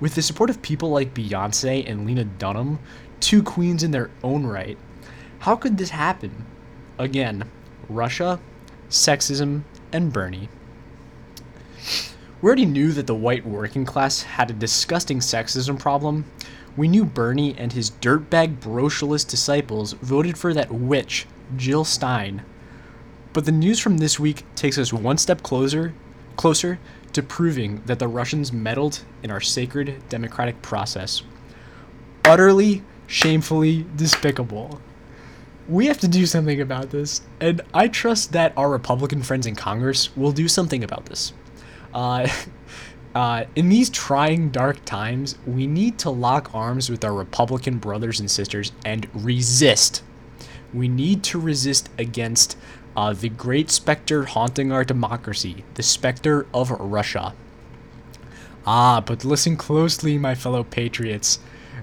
With 0.00 0.14
the 0.14 0.22
support 0.22 0.48
of 0.48 0.62
people 0.62 0.88
like 0.88 1.12
Beyonce 1.12 1.86
and 1.86 2.06
Lena 2.06 2.24
Dunham, 2.24 2.78
two 3.20 3.42
queens 3.42 3.82
in 3.82 3.90
their 3.90 4.08
own 4.24 4.46
right, 4.46 4.78
how 5.40 5.56
could 5.56 5.76
this 5.76 5.90
happen? 5.90 6.46
Again, 6.96 7.50
Russia, 7.90 8.40
sexism, 8.88 9.64
and 9.92 10.10
Bernie. 10.10 10.48
We 12.40 12.46
already 12.46 12.64
knew 12.64 12.92
that 12.92 13.06
the 13.06 13.14
white 13.14 13.44
working 13.44 13.84
class 13.84 14.22
had 14.22 14.48
a 14.50 14.54
disgusting 14.54 15.18
sexism 15.18 15.78
problem. 15.78 16.24
We 16.78 16.88
knew 16.88 17.04
Bernie 17.04 17.54
and 17.58 17.74
his 17.74 17.90
dirtbag 17.90 18.58
brocialist 18.58 19.28
disciples 19.28 19.92
voted 20.00 20.38
for 20.38 20.54
that 20.54 20.72
witch, 20.72 21.26
Jill 21.58 21.84
Stein. 21.84 22.42
But 23.34 23.44
the 23.44 23.52
news 23.52 23.78
from 23.78 23.98
this 23.98 24.18
week 24.18 24.44
takes 24.54 24.78
us 24.78 24.94
one 24.94 25.18
step 25.18 25.42
closer, 25.42 25.92
closer 26.40 26.78
to 27.12 27.22
proving 27.22 27.82
that 27.84 27.98
the 27.98 28.08
Russians 28.08 28.50
meddled 28.50 29.04
in 29.22 29.30
our 29.30 29.42
sacred 29.42 30.02
democratic 30.08 30.62
process. 30.62 31.22
Utterly, 32.24 32.82
shamefully 33.06 33.84
despicable. 33.94 34.80
We 35.68 35.84
have 35.84 35.98
to 35.98 36.08
do 36.08 36.24
something 36.24 36.58
about 36.58 36.88
this, 36.88 37.20
and 37.42 37.60
I 37.74 37.88
trust 37.88 38.32
that 38.32 38.54
our 38.56 38.70
Republican 38.70 39.22
friends 39.22 39.46
in 39.46 39.54
Congress 39.54 40.16
will 40.16 40.32
do 40.32 40.48
something 40.48 40.82
about 40.82 41.04
this. 41.04 41.34
Uh, 41.92 42.26
uh, 43.14 43.44
in 43.54 43.68
these 43.68 43.90
trying, 43.90 44.48
dark 44.48 44.82
times, 44.86 45.36
we 45.46 45.66
need 45.66 45.98
to 45.98 46.08
lock 46.08 46.54
arms 46.54 46.88
with 46.88 47.04
our 47.04 47.12
Republican 47.12 47.76
brothers 47.76 48.18
and 48.18 48.30
sisters 48.30 48.72
and 48.86 49.06
resist. 49.12 50.02
We 50.72 50.88
need 50.88 51.22
to 51.24 51.38
resist 51.38 51.90
against 51.98 52.56
uh, 52.96 53.12
the 53.12 53.28
great 53.28 53.70
specter 53.70 54.24
haunting 54.24 54.72
our 54.72 54.84
democracy, 54.84 55.64
the 55.74 55.82
specter 55.82 56.46
of 56.52 56.70
Russia. 56.70 57.34
Ah, 58.66 59.00
but 59.00 59.24
listen 59.24 59.56
closely, 59.56 60.18
my 60.18 60.34
fellow 60.34 60.64
patriots. 60.64 61.38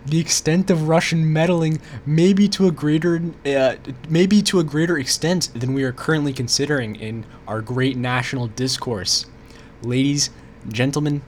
The 0.06 0.20
extent 0.20 0.70
of 0.70 0.88
Russian 0.88 1.34
meddling 1.34 1.82
may 2.06 2.32
be 2.32 2.48
to 2.50 2.68
a 2.68 2.72
greater, 2.72 3.22
uh, 3.46 3.76
maybe 4.08 4.42
to 4.44 4.60
a 4.60 4.64
greater 4.64 4.98
extent 4.98 5.50
than 5.54 5.74
we 5.74 5.84
are 5.84 5.92
currently 5.92 6.34
considering 6.34 6.96
in 6.96 7.26
our 7.48 7.62
great 7.62 7.98
national 7.98 8.48
discourse. 8.48 9.26
Ladies, 9.82 10.30
gentlemen, 10.68 11.24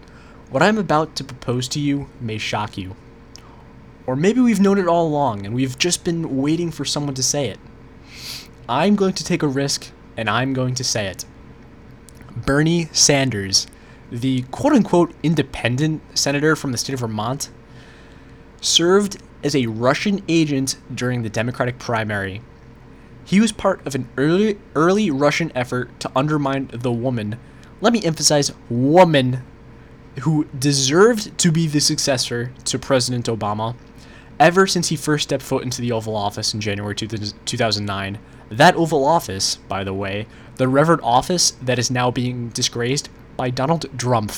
what 0.49 0.63
I'm 0.63 0.77
about 0.77 1.15
to 1.17 1.23
propose 1.23 1.67
to 1.69 1.79
you 1.79 2.09
may 2.21 2.37
shock 2.37 2.77
you. 2.77 2.95
Or 4.07 4.15
maybe 4.15 4.39
we've 4.39 4.61
known 4.61 4.79
it 4.79 4.87
all 4.87 5.05
along 5.05 5.45
and 5.45 5.53
we've 5.53 5.77
just 5.77 6.03
been 6.03 6.37
waiting 6.37 6.71
for 6.71 6.85
someone 6.85 7.15
to 7.15 7.23
say 7.23 7.49
it. 7.49 7.59
I'm 8.69 8.95
going 8.95 9.13
to 9.13 9.23
take 9.23 9.41
a 9.41 9.47
risk 9.47 9.91
and 10.15 10.29
I'm 10.29 10.53
going 10.53 10.75
to 10.75 10.83
say 10.83 11.07
it. 11.07 11.25
Bernie 12.35 12.87
Sanders, 12.91 13.65
the 14.11 14.43
quote 14.43 14.73
unquote 14.73 15.11
independent 15.23 16.03
senator 16.17 16.55
from 16.55 16.71
the 16.71 16.77
state 16.77 16.93
of 16.93 16.99
Vermont, 16.99 17.49
served 18.61 19.17
as 19.43 19.55
a 19.55 19.65
Russian 19.65 20.23
agent 20.27 20.77
during 20.93 21.23
the 21.23 21.29
Democratic 21.29 21.79
primary. 21.79 22.41
He 23.25 23.39
was 23.39 23.51
part 23.51 23.85
of 23.87 23.95
an 23.95 24.07
early 24.17 24.59
early 24.75 25.09
Russian 25.09 25.51
effort 25.55 25.99
to 26.01 26.11
undermine 26.15 26.69
the 26.71 26.91
woman, 26.91 27.39
let 27.81 27.91
me 27.93 28.03
emphasize 28.03 28.51
woman, 28.69 29.41
who 30.21 30.45
deserved 30.57 31.37
to 31.39 31.51
be 31.51 31.65
the 31.65 31.79
successor 31.79 32.51
to 32.65 32.77
President 32.77 33.25
Obama 33.25 33.75
ever 34.39 34.67
since 34.67 34.89
he 34.89 34.95
first 34.95 35.23
stepped 35.23 35.43
foot 35.43 35.63
into 35.63 35.81
the 35.81 35.91
Oval 35.91 36.15
Office 36.15 36.53
in 36.53 36.61
January 36.61 36.95
2009. 36.95 38.19
That 38.49 38.75
Oval 38.75 39.05
Office, 39.05 39.57
by 39.57 39.83
the 39.83 39.93
way, 39.93 40.25
the 40.55 40.67
revered 40.67 40.99
office 41.03 41.51
that 41.61 41.77
is 41.77 41.91
now 41.91 42.09
being 42.09 42.49
disgraced 42.49 43.09
by 43.37 43.51
Donald 43.51 43.85
Trump. 43.97 44.31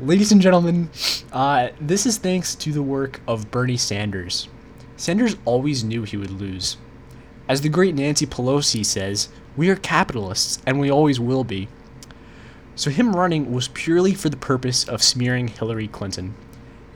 Ladies 0.00 0.32
and 0.32 0.40
gentlemen, 0.40 0.90
uh, 1.32 1.68
this 1.80 2.04
is 2.04 2.18
thanks 2.18 2.54
to 2.56 2.72
the 2.72 2.82
work 2.82 3.20
of 3.28 3.50
Bernie 3.50 3.76
Sanders. 3.76 4.48
Sanders 4.96 5.36
always 5.44 5.84
knew 5.84 6.02
he 6.02 6.16
would 6.16 6.30
lose. 6.30 6.78
As 7.48 7.60
the 7.60 7.68
great 7.68 7.94
Nancy 7.94 8.26
Pelosi 8.26 8.84
says, 8.84 9.28
we 9.56 9.68
are 9.68 9.76
capitalists 9.76 10.60
and 10.66 10.80
we 10.80 10.90
always 10.90 11.20
will 11.20 11.44
be. 11.44 11.68
So 12.74 12.90
him 12.90 13.14
running 13.14 13.52
was 13.52 13.68
purely 13.68 14.14
for 14.14 14.30
the 14.30 14.36
purpose 14.36 14.88
of 14.88 15.02
smearing 15.02 15.48
Hillary 15.48 15.86
Clinton. 15.86 16.34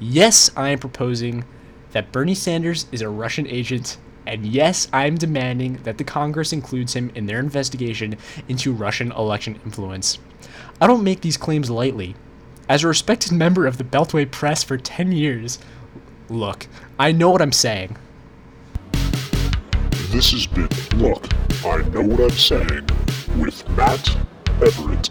Yes, 0.00 0.50
I 0.56 0.70
am 0.70 0.78
proposing 0.80 1.44
that 1.92 2.10
Bernie 2.10 2.34
Sanders 2.34 2.86
is 2.90 3.00
a 3.00 3.08
Russian 3.08 3.46
agent 3.46 3.96
and 4.26 4.46
yes, 4.46 4.88
I'm 4.92 5.16
demanding 5.16 5.74
that 5.84 5.98
the 5.98 6.04
Congress 6.04 6.52
includes 6.52 6.94
him 6.94 7.10
in 7.14 7.26
their 7.26 7.38
investigation 7.38 8.16
into 8.48 8.72
Russian 8.72 9.12
election 9.12 9.60
influence. 9.64 10.18
I 10.80 10.86
don't 10.86 11.04
make 11.04 11.20
these 11.20 11.36
claims 11.36 11.70
lightly. 11.70 12.14
As 12.68 12.82
a 12.82 12.88
respected 12.88 13.32
member 13.32 13.66
of 13.66 13.76
the 13.76 13.84
Beltway 13.84 14.30
press 14.30 14.64
for 14.64 14.78
10 14.78 15.12
years, 15.12 15.58
look, 16.28 16.66
I 16.98 17.12
know 17.12 17.30
what 17.30 17.42
I'm 17.42 17.52
saying. 17.52 17.96
This 20.08 20.30
has 20.32 20.46
been 20.46 20.68
Look, 20.96 21.26
I 21.64 21.82
Know 21.88 22.02
What 22.02 22.20
I'm 22.20 22.30
Saying 22.30 22.88
with 23.38 23.68
Matt 23.70 24.16
Everett. 24.62 25.10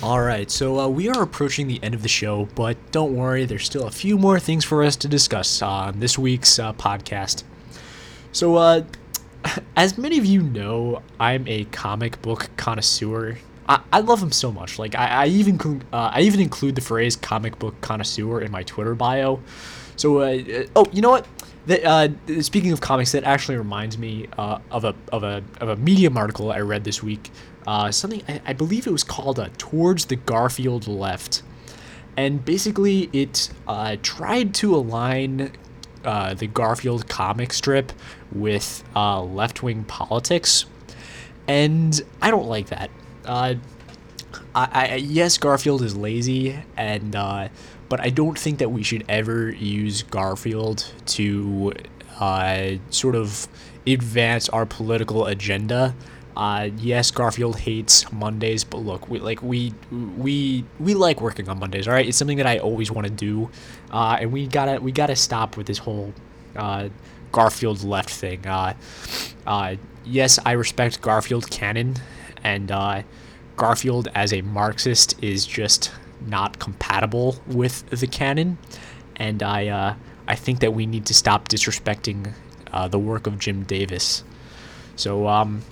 All 0.00 0.20
right, 0.20 0.48
so 0.48 0.78
uh, 0.78 0.86
we 0.86 1.08
are 1.08 1.22
approaching 1.22 1.66
the 1.66 1.82
end 1.82 1.92
of 1.92 2.02
the 2.02 2.08
show, 2.08 2.48
but 2.54 2.76
don't 2.92 3.16
worry, 3.16 3.44
there's 3.46 3.64
still 3.64 3.88
a 3.88 3.90
few 3.90 4.16
more 4.16 4.38
things 4.38 4.64
for 4.64 4.84
us 4.84 4.94
to 4.94 5.08
discuss 5.08 5.60
on 5.60 5.98
this 5.98 6.16
week's 6.16 6.56
uh, 6.60 6.72
podcast. 6.74 7.42
So, 8.30 8.54
uh, 8.54 8.84
as 9.76 9.98
many 9.98 10.16
of 10.16 10.24
you 10.24 10.40
know, 10.42 11.02
I'm 11.18 11.48
a 11.48 11.64
comic 11.64 12.22
book 12.22 12.48
connoisseur. 12.56 13.38
I, 13.68 13.80
I 13.92 13.98
love 13.98 14.20
them 14.20 14.30
so 14.30 14.52
much. 14.52 14.78
Like, 14.78 14.94
I, 14.94 15.24
I 15.24 15.26
even 15.26 15.82
uh, 15.92 16.12
I 16.14 16.20
even 16.20 16.38
include 16.38 16.76
the 16.76 16.80
phrase 16.80 17.16
"comic 17.16 17.58
book 17.58 17.74
connoisseur" 17.80 18.40
in 18.40 18.52
my 18.52 18.62
Twitter 18.62 18.94
bio. 18.94 19.40
So, 19.96 20.18
uh, 20.18 20.64
oh, 20.76 20.86
you 20.92 21.02
know 21.02 21.10
what? 21.10 21.26
That, 21.68 21.84
uh, 21.84 22.40
speaking 22.40 22.72
of 22.72 22.80
comics, 22.80 23.12
that 23.12 23.24
actually 23.24 23.58
reminds 23.58 23.98
me 23.98 24.26
uh, 24.38 24.58
of 24.70 24.84
a 24.84 24.94
of 25.12 25.22
a 25.22 25.44
of 25.60 25.68
a 25.68 25.76
Medium 25.76 26.16
article 26.16 26.50
I 26.50 26.60
read 26.60 26.84
this 26.84 27.02
week. 27.02 27.30
Uh, 27.66 27.90
something 27.90 28.22
I, 28.26 28.40
I, 28.46 28.52
believe 28.54 28.86
it 28.86 28.90
was 28.90 29.04
called 29.04 29.38
uh, 29.38 29.50
"Towards 29.58 30.06
the 30.06 30.16
Garfield 30.16 30.86
Left," 30.86 31.42
and 32.16 32.42
basically 32.42 33.10
it 33.12 33.50
uh, 33.66 33.96
tried 34.00 34.54
to 34.54 34.74
align 34.74 35.52
uh, 36.04 36.32
the 36.32 36.46
Garfield 36.46 37.06
comic 37.06 37.52
strip 37.52 37.92
with 38.32 38.82
uh, 38.96 39.20
left-wing 39.22 39.84
politics, 39.84 40.64
and 41.46 42.00
I 42.22 42.30
don't 42.30 42.48
like 42.48 42.68
that. 42.68 42.90
I, 43.26 43.58
I, 44.54 44.94
yes, 44.94 45.36
Garfield 45.36 45.82
is 45.82 45.94
lazy, 45.94 46.60
and 46.78 47.14
but 47.88 48.00
I 48.00 48.10
don't 48.10 48.38
think 48.38 48.58
that 48.58 48.70
we 48.70 48.82
should 48.82 49.04
ever 49.08 49.50
use 49.50 50.02
Garfield 50.02 50.92
to 51.06 51.72
sort 52.90 53.14
of 53.14 53.48
advance 53.86 54.48
our 54.48 54.66
political 54.66 55.26
agenda. 55.26 55.94
Uh, 56.36 56.70
yes, 56.76 57.10
Garfield 57.10 57.58
hates 57.58 58.10
Mondays, 58.12 58.62
but 58.62 58.78
look, 58.78 59.08
we 59.08 59.18
like 59.18 59.42
we 59.42 59.74
we 60.16 60.64
we 60.78 60.94
like 60.94 61.20
working 61.20 61.48
on 61.48 61.58
Mondays. 61.58 61.88
All 61.88 61.94
right, 61.94 62.06
it's 62.06 62.16
something 62.16 62.36
that 62.36 62.46
I 62.46 62.58
always 62.58 62.92
want 62.92 63.08
to 63.08 63.12
do, 63.12 63.50
uh, 63.90 64.18
and 64.20 64.30
we 64.30 64.46
gotta 64.46 64.80
we 64.80 64.92
gotta 64.92 65.16
stop 65.16 65.56
with 65.56 65.66
this 65.66 65.78
whole 65.78 66.12
uh, 66.54 66.90
Garfield 67.32 67.82
left 67.82 68.10
thing. 68.10 68.46
Uh, 68.46 68.74
uh, 69.48 69.74
yes, 70.04 70.38
I 70.46 70.52
respect 70.52 71.00
Garfield 71.00 71.50
canon, 71.50 71.96
and 72.44 72.70
uh, 72.70 73.02
Garfield 73.56 74.06
as 74.14 74.32
a 74.32 74.40
Marxist 74.42 75.20
is 75.20 75.44
just 75.44 75.90
not 76.28 76.58
compatible 76.58 77.36
with 77.46 77.88
the 77.90 78.06
canon, 78.06 78.58
and 79.16 79.42
I 79.42 79.96
I 80.26 80.34
think 80.34 80.60
that 80.60 80.72
we 80.74 80.86
need 80.86 81.06
to 81.06 81.14
stop 81.14 81.48
disrespecting 81.48 82.32
the 82.90 82.98
work 82.98 83.26
of 83.26 83.38
Jim 83.38 83.64
Davis. 83.64 84.22
So 84.96 85.28
um, 85.28 85.62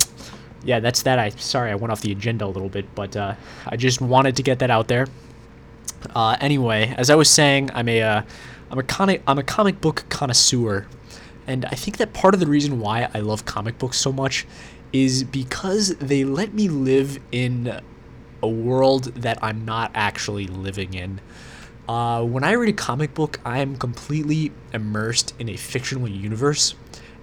yeah, 0.67 0.81
that's 0.81 1.03
that. 1.03 1.19
I 1.19 1.31
sorry 1.31 1.71
I 1.71 1.75
went 1.75 1.93
off 1.93 2.01
the 2.01 2.13
agenda 2.13 2.45
a 2.45 2.49
little 2.49 2.69
bit, 2.69 2.95
but 2.95 3.17
uh, 3.17 3.35
I 3.67 3.77
just 3.77 4.01
wanted 4.01 4.37
to 4.37 4.43
get 4.43 4.59
that 4.59 4.71
out 4.71 4.89
there. 4.89 5.07
Uh, 6.15 6.37
anyway, 6.41 6.95
as 6.97 7.11
I 7.11 7.15
was 7.15 7.31
saying, 7.31 7.71
I'm 7.73 7.89
a 7.89 8.01
am 8.03 8.25
uh, 8.71 8.77
a 8.77 8.83
comic 8.83 9.23
I'm 9.27 9.39
a 9.39 9.43
comic 9.43 9.81
book 9.81 10.05
connoisseur, 10.09 10.87
and 11.47 11.65
I 11.67 11.75
think 11.75 11.99
that 11.99 12.13
part 12.13 12.35
of 12.35 12.41
the 12.41 12.47
reason 12.47 12.81
why 12.81 13.09
I 13.15 13.21
love 13.21 13.45
comic 13.45 13.79
books 13.79 13.99
so 13.99 14.13
much 14.13 14.47
is 14.93 15.25
because 15.25 15.97
they 15.97 16.25
let 16.25 16.55
me 16.55 16.69
live 16.69 17.19
in 17.33 17.81
a 18.43 18.49
world 18.49 19.05
that 19.17 19.39
I'm 19.43 19.65
not 19.65 19.91
actually 19.95 20.47
living 20.47 20.95
in. 20.95 21.21
Uh, 21.89 22.23
when 22.25 22.43
I 22.43 22.53
read 22.53 22.69
a 22.69 22.73
comic 22.73 23.15
book, 23.15 23.41
I 23.45 23.59
am 23.59 23.77
completely 23.77 24.53
immersed 24.73 25.35
in 25.39 25.49
a 25.49 25.57
fictional 25.57 26.09
universe, 26.09 26.75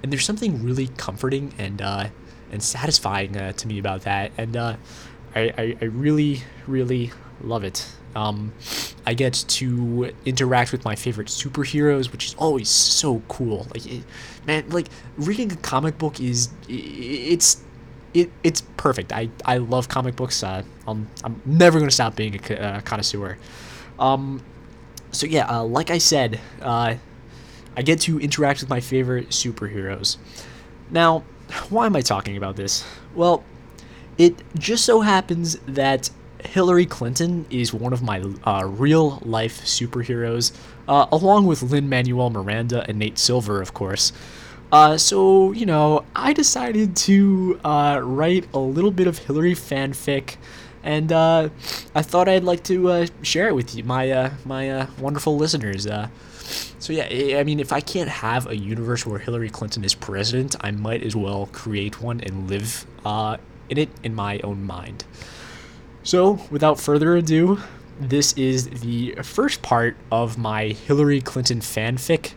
and 0.02 0.12
there's 0.12 0.26
something 0.26 0.64
really 0.64 0.88
comforting 0.98 1.54
and 1.58 1.82
uh, 1.82 2.08
and 2.52 2.64
satisfying 2.64 3.36
uh, 3.36 3.52
to 3.54 3.68
me 3.68 3.80
about 3.80 4.02
that. 4.04 4.32
And 4.38 4.56
uh, 4.56 4.76
I, 5.36 5.42
I, 5.58 5.78
I, 5.82 5.86
really, 5.86 6.44
really 6.68 7.12
love 7.42 7.64
it. 7.64 7.90
Um, 8.16 8.54
I 9.08 9.16
get 9.16 9.34
to 9.34 10.14
interact 10.24 10.72
with 10.72 10.86
my 10.86 10.96
favorite 10.96 11.28
superheroes, 11.28 12.12
which 12.12 12.26
is 12.26 12.36
always 12.36 12.70
so 12.70 13.24
cool. 13.28 13.68
Like, 13.74 13.86
it, 13.86 14.04
man, 14.46 14.70
like 14.70 14.88
reading 15.18 15.52
a 15.52 15.56
comic 15.56 15.98
book 15.98 16.22
is 16.22 16.50
it's 16.70 17.64
it, 18.14 18.32
it's 18.44 18.62
perfect. 18.78 19.12
I, 19.12 19.30
I 19.46 19.58
love 19.58 19.88
comic 19.90 20.16
books. 20.16 20.44
Uh, 20.44 20.64
I'm, 20.88 21.08
I'm 21.24 21.42
never 21.46 21.80
going 21.80 21.90
to 21.90 21.94
stop 21.96 22.16
being 22.16 22.40
a 22.50 22.54
uh, 22.56 22.82
connoisseur. 22.82 23.38
Um, 24.00 24.44
so, 25.12 25.26
yeah, 25.26 25.48
uh, 25.50 25.64
like 25.64 25.90
I 25.92 25.98
said, 25.98 26.40
uh, 26.62 26.96
I 27.76 27.82
get 27.82 28.02
to 28.02 28.20
interact 28.20 28.62
with 28.62 28.70
my 28.70 28.80
favorite 28.80 29.30
superheroes. 29.30 30.18
Now, 30.92 31.24
why 31.70 31.86
am 31.86 31.96
I 31.96 32.02
talking 32.02 32.38
about 32.38 32.56
this? 32.56 32.84
Well, 33.16 33.44
it 34.18 34.36
just 34.58 34.86
so 34.86 35.02
happens 35.02 35.56
that 35.68 36.10
Hillary 36.40 36.86
Clinton 36.86 37.46
is 37.50 37.74
one 37.74 37.94
of 37.94 38.04
my 38.04 38.22
uh, 38.44 38.66
real 38.66 39.20
life 39.24 39.62
superheroes, 39.62 40.52
along 40.88 41.46
with 41.46 41.64
Lin 41.64 41.90
Manuel 41.90 42.30
Miranda 42.30 42.86
and 42.88 43.00
Nate 43.00 43.18
Silver, 43.18 43.62
of 43.62 43.74
course. 43.74 44.12
Uh, 44.74 44.98
so, 44.98 45.52
you 45.52 45.68
know, 45.68 46.04
I 46.16 46.34
decided 46.34 46.96
to 46.96 47.60
uh, 47.64 48.02
write 48.04 48.48
a 48.56 48.58
little 48.58 48.90
bit 48.90 49.06
of 49.06 49.20
Hillary 49.20 49.54
fanfic, 49.54 50.38
and 50.82 51.12
uh, 51.12 51.50
I 51.94 52.02
thought 52.02 52.28
I'd 52.28 52.44
like 52.44 52.64
to 52.64 52.90
uh, 52.90 53.08
share 53.22 53.48
it 53.48 53.54
with 53.54 53.76
you, 53.76 53.84
my 53.84 54.32
my 54.46 54.88
wonderful 54.98 55.38
listeners. 55.38 55.84
so 56.80 56.92
yeah, 56.92 57.38
I 57.38 57.44
mean, 57.44 57.60
if 57.60 57.72
I 57.72 57.82
can't 57.82 58.10
have 58.10 58.48
a 58.48 58.58
universe 58.58 59.06
where 59.06 59.20
Hillary 59.20 59.52
Clinton 59.52 59.86
is 59.86 59.94
president, 59.94 60.56
I 60.62 60.72
might 60.72 61.04
as 61.04 61.16
well 61.16 61.50
create 61.52 62.02
one 62.02 62.20
and 62.22 62.50
live 62.50 62.88
in 63.06 63.78
it 63.78 63.90
in 64.02 64.16
my 64.16 64.40
own 64.40 64.64
mind. 64.64 65.06
So, 66.02 66.40
without 66.50 66.80
further 66.80 67.16
ado, 67.16 67.60
this 68.00 68.34
is 68.34 68.72
the 68.82 69.14
first 69.22 69.62
part 69.62 69.96
of 70.12 70.40
my 70.40 70.70
Hillary 70.70 71.22
Clinton 71.22 71.60
fanfic. 71.60 72.34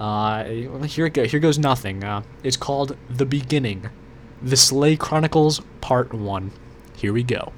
Uh, 0.00 0.44
here 0.86 1.04
it 1.04 1.12
go, 1.12 1.26
here 1.26 1.40
goes 1.40 1.58
nothing. 1.58 2.02
Uh, 2.02 2.22
it's 2.42 2.56
called 2.56 2.96
The 3.10 3.26
Beginning, 3.26 3.90
The 4.40 4.56
Slay 4.56 4.96
Chronicles 4.96 5.60
Part 5.82 6.14
1. 6.14 6.50
Here 6.96 7.12
we 7.12 7.22
go. 7.22 7.52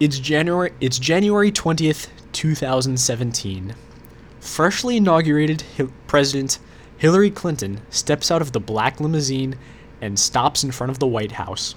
It's 0.00 0.18
January 0.18 0.72
it's 0.80 0.98
January 0.98 1.52
20th, 1.52 2.08
2017. 2.32 3.74
Freshly 4.40 4.96
inaugurated 4.96 5.64
President 6.06 6.58
Hillary 6.96 7.30
Clinton 7.30 7.82
steps 7.90 8.30
out 8.30 8.40
of 8.40 8.52
the 8.52 8.60
black 8.60 9.00
limousine 9.00 9.56
and 10.00 10.18
stops 10.18 10.64
in 10.64 10.70
front 10.70 10.90
of 10.90 10.98
the 10.98 11.06
White 11.06 11.32
House. 11.32 11.74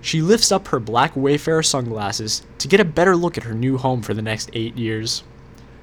She 0.00 0.22
lifts 0.22 0.52
up 0.52 0.68
her 0.68 0.80
black 0.80 1.14
Wayfarer 1.14 1.62
sunglasses 1.62 2.42
to 2.58 2.68
get 2.68 2.80
a 2.80 2.84
better 2.84 3.14
look 3.14 3.36
at 3.36 3.44
her 3.44 3.54
new 3.54 3.76
home 3.76 4.00
for 4.00 4.14
the 4.14 4.22
next 4.22 4.48
eight 4.54 4.76
years. 4.76 5.22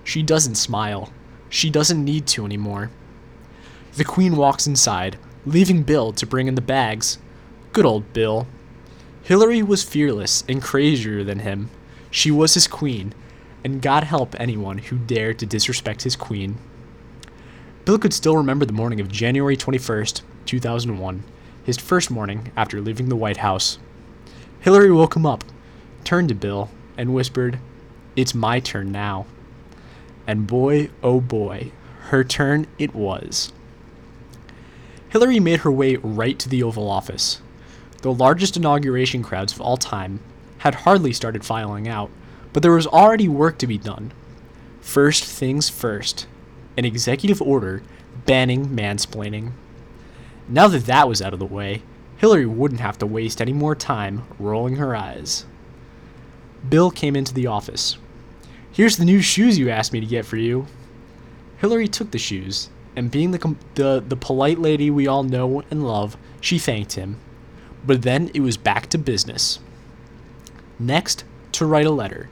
She 0.03 0.23
doesn't 0.23 0.55
smile. 0.55 1.11
She 1.49 1.69
doesn't 1.69 2.03
need 2.03 2.27
to 2.27 2.45
anymore. 2.45 2.91
The 3.95 4.03
Queen 4.03 4.35
walks 4.35 4.67
inside, 4.67 5.17
leaving 5.45 5.83
Bill 5.83 6.11
to 6.13 6.27
bring 6.27 6.47
in 6.47 6.55
the 6.55 6.61
bags. 6.61 7.17
Good 7.73 7.85
old 7.85 8.13
Bill. 8.13 8.47
Hillary 9.23 9.61
was 9.61 9.83
fearless 9.83 10.43
and 10.47 10.61
crazier 10.61 11.23
than 11.23 11.39
him. 11.39 11.69
She 12.11 12.31
was 12.31 12.53
his 12.53 12.67
queen, 12.67 13.13
and 13.63 13.81
God 13.81 14.03
help 14.05 14.39
anyone 14.39 14.77
who 14.77 14.97
dared 14.97 15.39
to 15.39 15.45
disrespect 15.45 16.03
his 16.03 16.15
queen. 16.15 16.57
Bill 17.85 17.99
could 17.99 18.13
still 18.13 18.37
remember 18.37 18.65
the 18.65 18.73
morning 18.73 18.99
of 18.99 19.11
January 19.11 19.57
21st, 19.57 20.21
2001, 20.45 21.23
his 21.63 21.77
first 21.77 22.11
morning 22.11 22.51
after 22.55 22.81
leaving 22.81 23.09
the 23.09 23.15
White 23.15 23.37
House. 23.37 23.79
Hillary 24.59 24.91
woke 24.91 25.15
him 25.15 25.25
up, 25.25 25.43
turned 26.03 26.29
to 26.29 26.35
Bill, 26.35 26.69
and 26.97 27.13
whispered, 27.13 27.59
It's 28.15 28.35
my 28.35 28.59
turn 28.59 28.91
now. 28.91 29.25
And 30.29 30.45
boy, 30.45 30.91
oh 31.01 31.21
boy, 31.21 31.71
her 32.12 32.24
turn 32.24 32.67
it 32.77 32.93
was. 32.93 33.51
Hillary 35.09 35.39
made 35.39 35.62
her 35.62 35.71
way 35.71 35.95
right 35.95 36.38
to 36.38 36.48
the 36.48 36.62
Oval 36.62 36.88
Office. 36.88 37.41
The 38.03 38.13
largest 38.13 38.55
inauguration 38.55 39.24
crowds 39.24 39.53
of 39.53 39.59
all 39.59 39.75
time 39.75 40.19
had 40.59 40.75
hardly 40.86 41.13
started 41.13 41.43
filing 41.43 41.88
out, 41.88 42.12
but 42.53 42.62
there 42.62 42.74
was 42.74 42.86
already 42.86 43.27
work 43.27 43.57
to 43.57 43.65
be 43.65 43.79
done. 43.79 44.12
First 44.81 45.23
things 45.23 45.67
first 45.67 46.27
an 46.77 46.86
executive 46.86 47.41
order 47.41 47.82
banning 48.27 48.67
mansplaining. 48.67 49.53
Now 50.47 50.67
that 50.67 50.86
that 50.86 51.10
was 51.10 51.23
out 51.23 51.34
of 51.34 51.39
the 51.39 51.45
way, 51.47 51.82
Hillary 52.17 52.45
wouldn't 52.45 52.82
have 52.82 52.99
to 52.99 53.08
waste 53.08 53.41
any 53.41 53.53
more 53.53 53.73
time 53.73 54.27
rolling 54.38 54.75
her 54.75 54.95
eyes. 54.95 55.47
Bill 56.69 56.91
came 56.91 57.15
into 57.15 57.34
the 57.34 57.47
office. 57.47 57.97
Here's 58.79 58.95
the 58.95 59.03
new 59.03 59.21
shoes 59.21 59.59
you 59.59 59.69
asked 59.69 59.91
me 59.91 59.99
to 59.99 60.05
get 60.05 60.25
for 60.25 60.37
you. 60.37 60.65
Hillary 61.57 61.89
took 61.89 62.11
the 62.11 62.17
shoes, 62.17 62.69
and 62.95 63.11
being 63.11 63.31
the, 63.31 63.57
the, 63.75 64.01
the 64.07 64.15
polite 64.15 64.57
lady 64.57 64.89
we 64.89 65.05
all 65.05 65.23
know 65.23 65.63
and 65.69 65.85
love, 65.85 66.15
she 66.39 66.57
thanked 66.57 66.93
him. 66.93 67.19
But 67.85 68.03
then 68.03 68.31
it 68.33 68.39
was 68.39 68.55
back 68.55 68.87
to 68.91 68.97
business. 68.97 69.59
Next, 70.79 71.25
to 71.51 71.65
write 71.65 71.87
a 71.87 71.91
letter. 71.91 72.29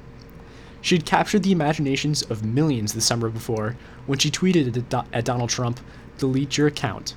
She'd 0.80 1.06
captured 1.06 1.44
the 1.44 1.52
imaginations 1.52 2.22
of 2.22 2.46
millions 2.46 2.94
the 2.94 3.02
summer 3.02 3.28
before 3.28 3.76
when 4.06 4.20
she 4.20 4.32
tweeted 4.32 5.06
at 5.12 5.26
Donald 5.26 5.50
Trump, 5.50 5.82
delete 6.18 6.58
your 6.58 6.68
account. 6.68 7.16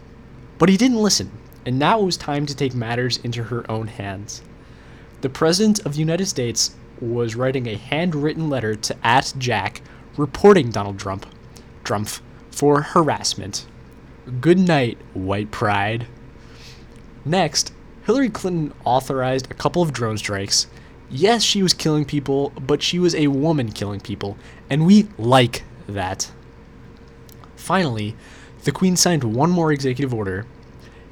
But 0.59 0.71
he 0.71 0.77
didn't 0.77 1.05
listen 1.05 1.31
and 1.65 1.79
now 1.79 2.01
it 2.01 2.05
was 2.05 2.17
time 2.17 2.47
to 2.47 2.57
take 2.57 2.75
matters 2.75 3.19
into 3.19 3.45
her 3.45 3.71
own 3.71 3.87
hands. 3.87 4.43
The 5.21 5.29
President 5.29 5.79
of 5.87 5.93
the 5.93 6.01
United 6.01 6.27
States 6.27 6.75
was 7.01 7.35
writing 7.35 7.67
a 7.67 7.77
handwritten 7.77 8.49
letter 8.49 8.75
to 8.75 8.97
at 9.05 9.33
Jack 9.39 9.83
reporting 10.17 10.71
Donald 10.71 10.99
Trump, 10.99 11.27
Trump 11.85 12.09
for 12.51 12.83
harassment. 12.83 13.67
Good 14.41 14.59
night, 14.59 14.99
white 15.15 15.51
pride. 15.51 16.07
Next, 17.25 17.73
Hillary 18.05 18.31
Clinton 18.31 18.73
authorized 18.85 19.51
a 19.51 19.55
couple 19.55 19.83
of 19.83 19.93
drone 19.93 20.19
strikes. 20.19 20.67
Yes, 21.11 21.43
she 21.43 21.63
was 21.63 21.75
killing 21.75 22.05
people, 22.05 22.51
but 22.51 22.83
she 22.83 22.99
was 22.99 23.15
a 23.15 23.29
woman 23.29 23.73
killing 23.73 24.01
people, 24.01 24.37
and 24.69 24.87
we 24.87 25.09
like 25.19 25.65
that. 25.89 26.31
Finally, 27.57 28.15
the 28.65 28.73
Queen 28.73 28.97
signed 28.97 29.25
one 29.25 29.51
more 29.51 29.73
executive 29.73 30.15
order 30.15 30.47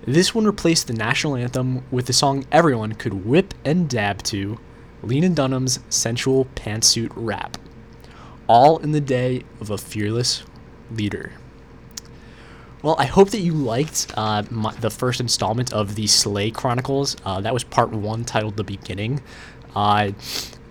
this 0.09 0.35
one 0.35 0.47
replaced 0.47 0.87
the 0.87 0.95
national 0.95 1.37
anthem 1.37 1.85
with 1.91 2.07
the 2.07 2.15
song 2.15 2.47
everyone 2.51 2.95
could 2.95 3.27
whip 3.27 3.53
and 3.63 3.91
dab 3.91 4.23
to 4.23 4.59
Lena 5.03 5.29
Dunham's 5.29 5.81
sensual 5.89 6.47
pantsuit 6.55 7.11
rap, 7.15 7.57
All 8.47 8.79
in 8.79 8.93
the 8.93 9.01
day 9.01 9.45
of 9.61 9.71
a 9.71 9.79
fearless 9.79 10.43
leader. 10.91 11.33
Well, 12.83 12.97
I 12.99 13.07
hope 13.07 13.31
that 13.31 13.41
you 13.41 13.53
liked 13.53 14.13
uh, 14.17 14.45
my, 14.51 14.73
the 14.75 14.91
first 14.91 15.21
installment 15.21 15.73
of 15.73 15.97
the 15.97 16.07
Slay 16.07 16.51
Chronicles. 16.51 17.17
Uh, 17.25 17.41
that 17.41 17.53
was 17.53 17.65
part 17.65 17.91
one, 17.91 18.25
titled 18.25 18.57
The 18.57 18.65
Beginning. 18.65 19.21
Uh, 19.75 20.13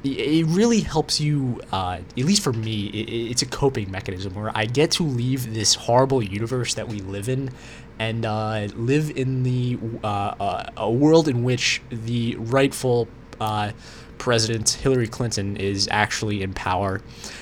it 0.03 0.45
really 0.45 0.81
helps 0.81 1.19
you, 1.19 1.59
uh, 1.71 1.99
at 2.17 2.17
least 2.17 2.41
for 2.43 2.53
me, 2.53 2.87
it, 2.87 3.31
it's 3.31 3.41
a 3.41 3.45
coping 3.45 3.91
mechanism 3.91 4.35
where 4.35 4.51
I 4.55 4.65
get 4.65 4.91
to 4.91 5.03
leave 5.03 5.53
this 5.53 5.75
horrible 5.75 6.23
universe 6.23 6.75
that 6.75 6.87
we 6.87 7.01
live 7.01 7.27
in 7.27 7.51
and 7.99 8.25
uh, 8.25 8.67
live 8.75 9.11
in 9.17 9.43
the 9.43 9.77
uh, 10.03 10.69
a 10.77 10.89
world 10.89 11.27
in 11.27 11.43
which 11.43 11.81
the 11.89 12.35
rightful 12.37 13.07
president 14.17 14.69
Hillary 14.69 15.07
Clinton 15.07 15.57
is 15.57 15.87
actually 15.91 16.41
in 16.43 16.53
power. 16.53 17.01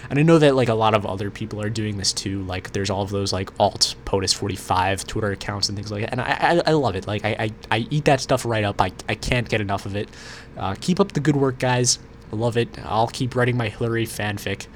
And 0.09 0.19
I 0.19 0.21
know 0.21 0.37
that 0.39 0.55
like 0.55 0.69
a 0.69 0.73
lot 0.73 0.93
of 0.93 1.05
other 1.05 1.31
people 1.31 1.61
are 1.61 1.69
doing 1.69 1.97
this 1.97 2.13
too. 2.13 2.43
Like 2.43 2.71
there's 2.71 2.89
all 2.89 3.01
of 3.01 3.09
those 3.09 3.33
like 3.33 3.49
alt 3.59 3.95
POTUS 4.05 4.33
45 4.33 5.05
Twitter 5.07 5.31
accounts 5.31 5.69
and 5.69 5.77
things 5.77 5.91
like 5.91 6.01
that. 6.01 6.11
And 6.11 6.21
I, 6.21 6.61
I, 6.65 6.71
I 6.71 6.73
love 6.73 6.95
it. 6.95 7.07
Like 7.07 7.25
I, 7.25 7.29
I, 7.39 7.51
I, 7.71 7.87
eat 7.89 8.05
that 8.05 8.21
stuff 8.21 8.45
right 8.45 8.63
up. 8.63 8.79
I, 8.81 8.91
I 9.09 9.15
can't 9.15 9.47
get 9.49 9.61
enough 9.61 9.85
of 9.85 9.95
it. 9.95 10.09
Uh, 10.57 10.75
keep 10.79 10.99
up 10.99 11.13
the 11.13 11.19
good 11.19 11.35
work, 11.35 11.59
guys. 11.59 11.99
I 12.31 12.35
love 12.35 12.57
it. 12.57 12.69
I'll 12.83 13.07
keep 13.07 13.35
writing 13.35 13.57
my 13.57 13.69
Hillary 13.69 14.05
fanfic. 14.05 14.67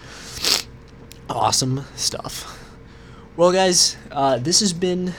Awesome 1.29 1.85
stuff. 1.95 2.57
Well, 3.35 3.51
guys, 3.51 3.97
uh, 4.11 4.37
this 4.37 4.59
has 4.59 4.73
been 4.73 5.13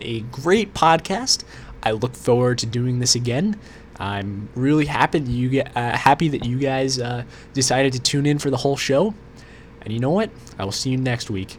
a 0.00 0.20
great 0.20 0.74
podcast. 0.74 1.44
I 1.82 1.92
look 1.92 2.14
forward 2.14 2.58
to 2.58 2.66
doing 2.66 2.98
this 2.98 3.14
again. 3.14 3.58
I'm 3.98 4.48
really 4.54 4.86
happy 4.86 5.18
that 5.18 5.30
you 5.30 5.48
get 5.48 5.76
uh, 5.76 5.96
happy 5.96 6.28
that 6.28 6.44
you 6.44 6.58
guys 6.58 7.00
uh, 7.00 7.24
decided 7.52 7.92
to 7.94 8.00
tune 8.00 8.26
in 8.26 8.38
for 8.38 8.50
the 8.50 8.56
whole 8.56 8.76
show. 8.76 9.14
And 9.82 9.92
you 9.92 10.00
know 10.00 10.10
what? 10.10 10.30
I 10.58 10.64
will 10.64 10.72
see 10.72 10.90
you 10.90 10.98
next 10.98 11.30
week. 11.30 11.56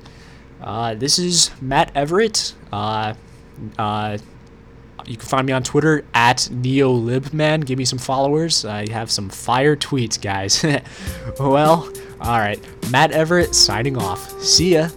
Uh, 0.62 0.94
this 0.94 1.20
is 1.20 1.52
Matt 1.62 1.92
Everett. 1.96 2.54
Uh, 2.72 3.14
uh, 3.78 4.18
you 5.06 5.18
can 5.18 5.28
find 5.28 5.48
me 5.48 5.54
on 5.54 5.64
Twitter 5.64 6.06
at 6.14 6.38
NeoLibman. 6.52 7.66
Give 7.66 7.78
me 7.78 7.86
some 7.86 8.00
followers. 8.00 8.66
I 8.66 8.90
have 8.92 9.10
some 9.10 9.30
fire 9.30 9.76
tweets, 9.76 10.22
guys. 10.22 10.64
well, 11.40 11.92
all 12.22 12.40
right. 12.40 12.60
Matt 12.92 13.12
Everett 13.12 13.56
signing 13.56 13.98
off. 13.98 14.42
See 14.42 14.74
ya. 14.74 14.90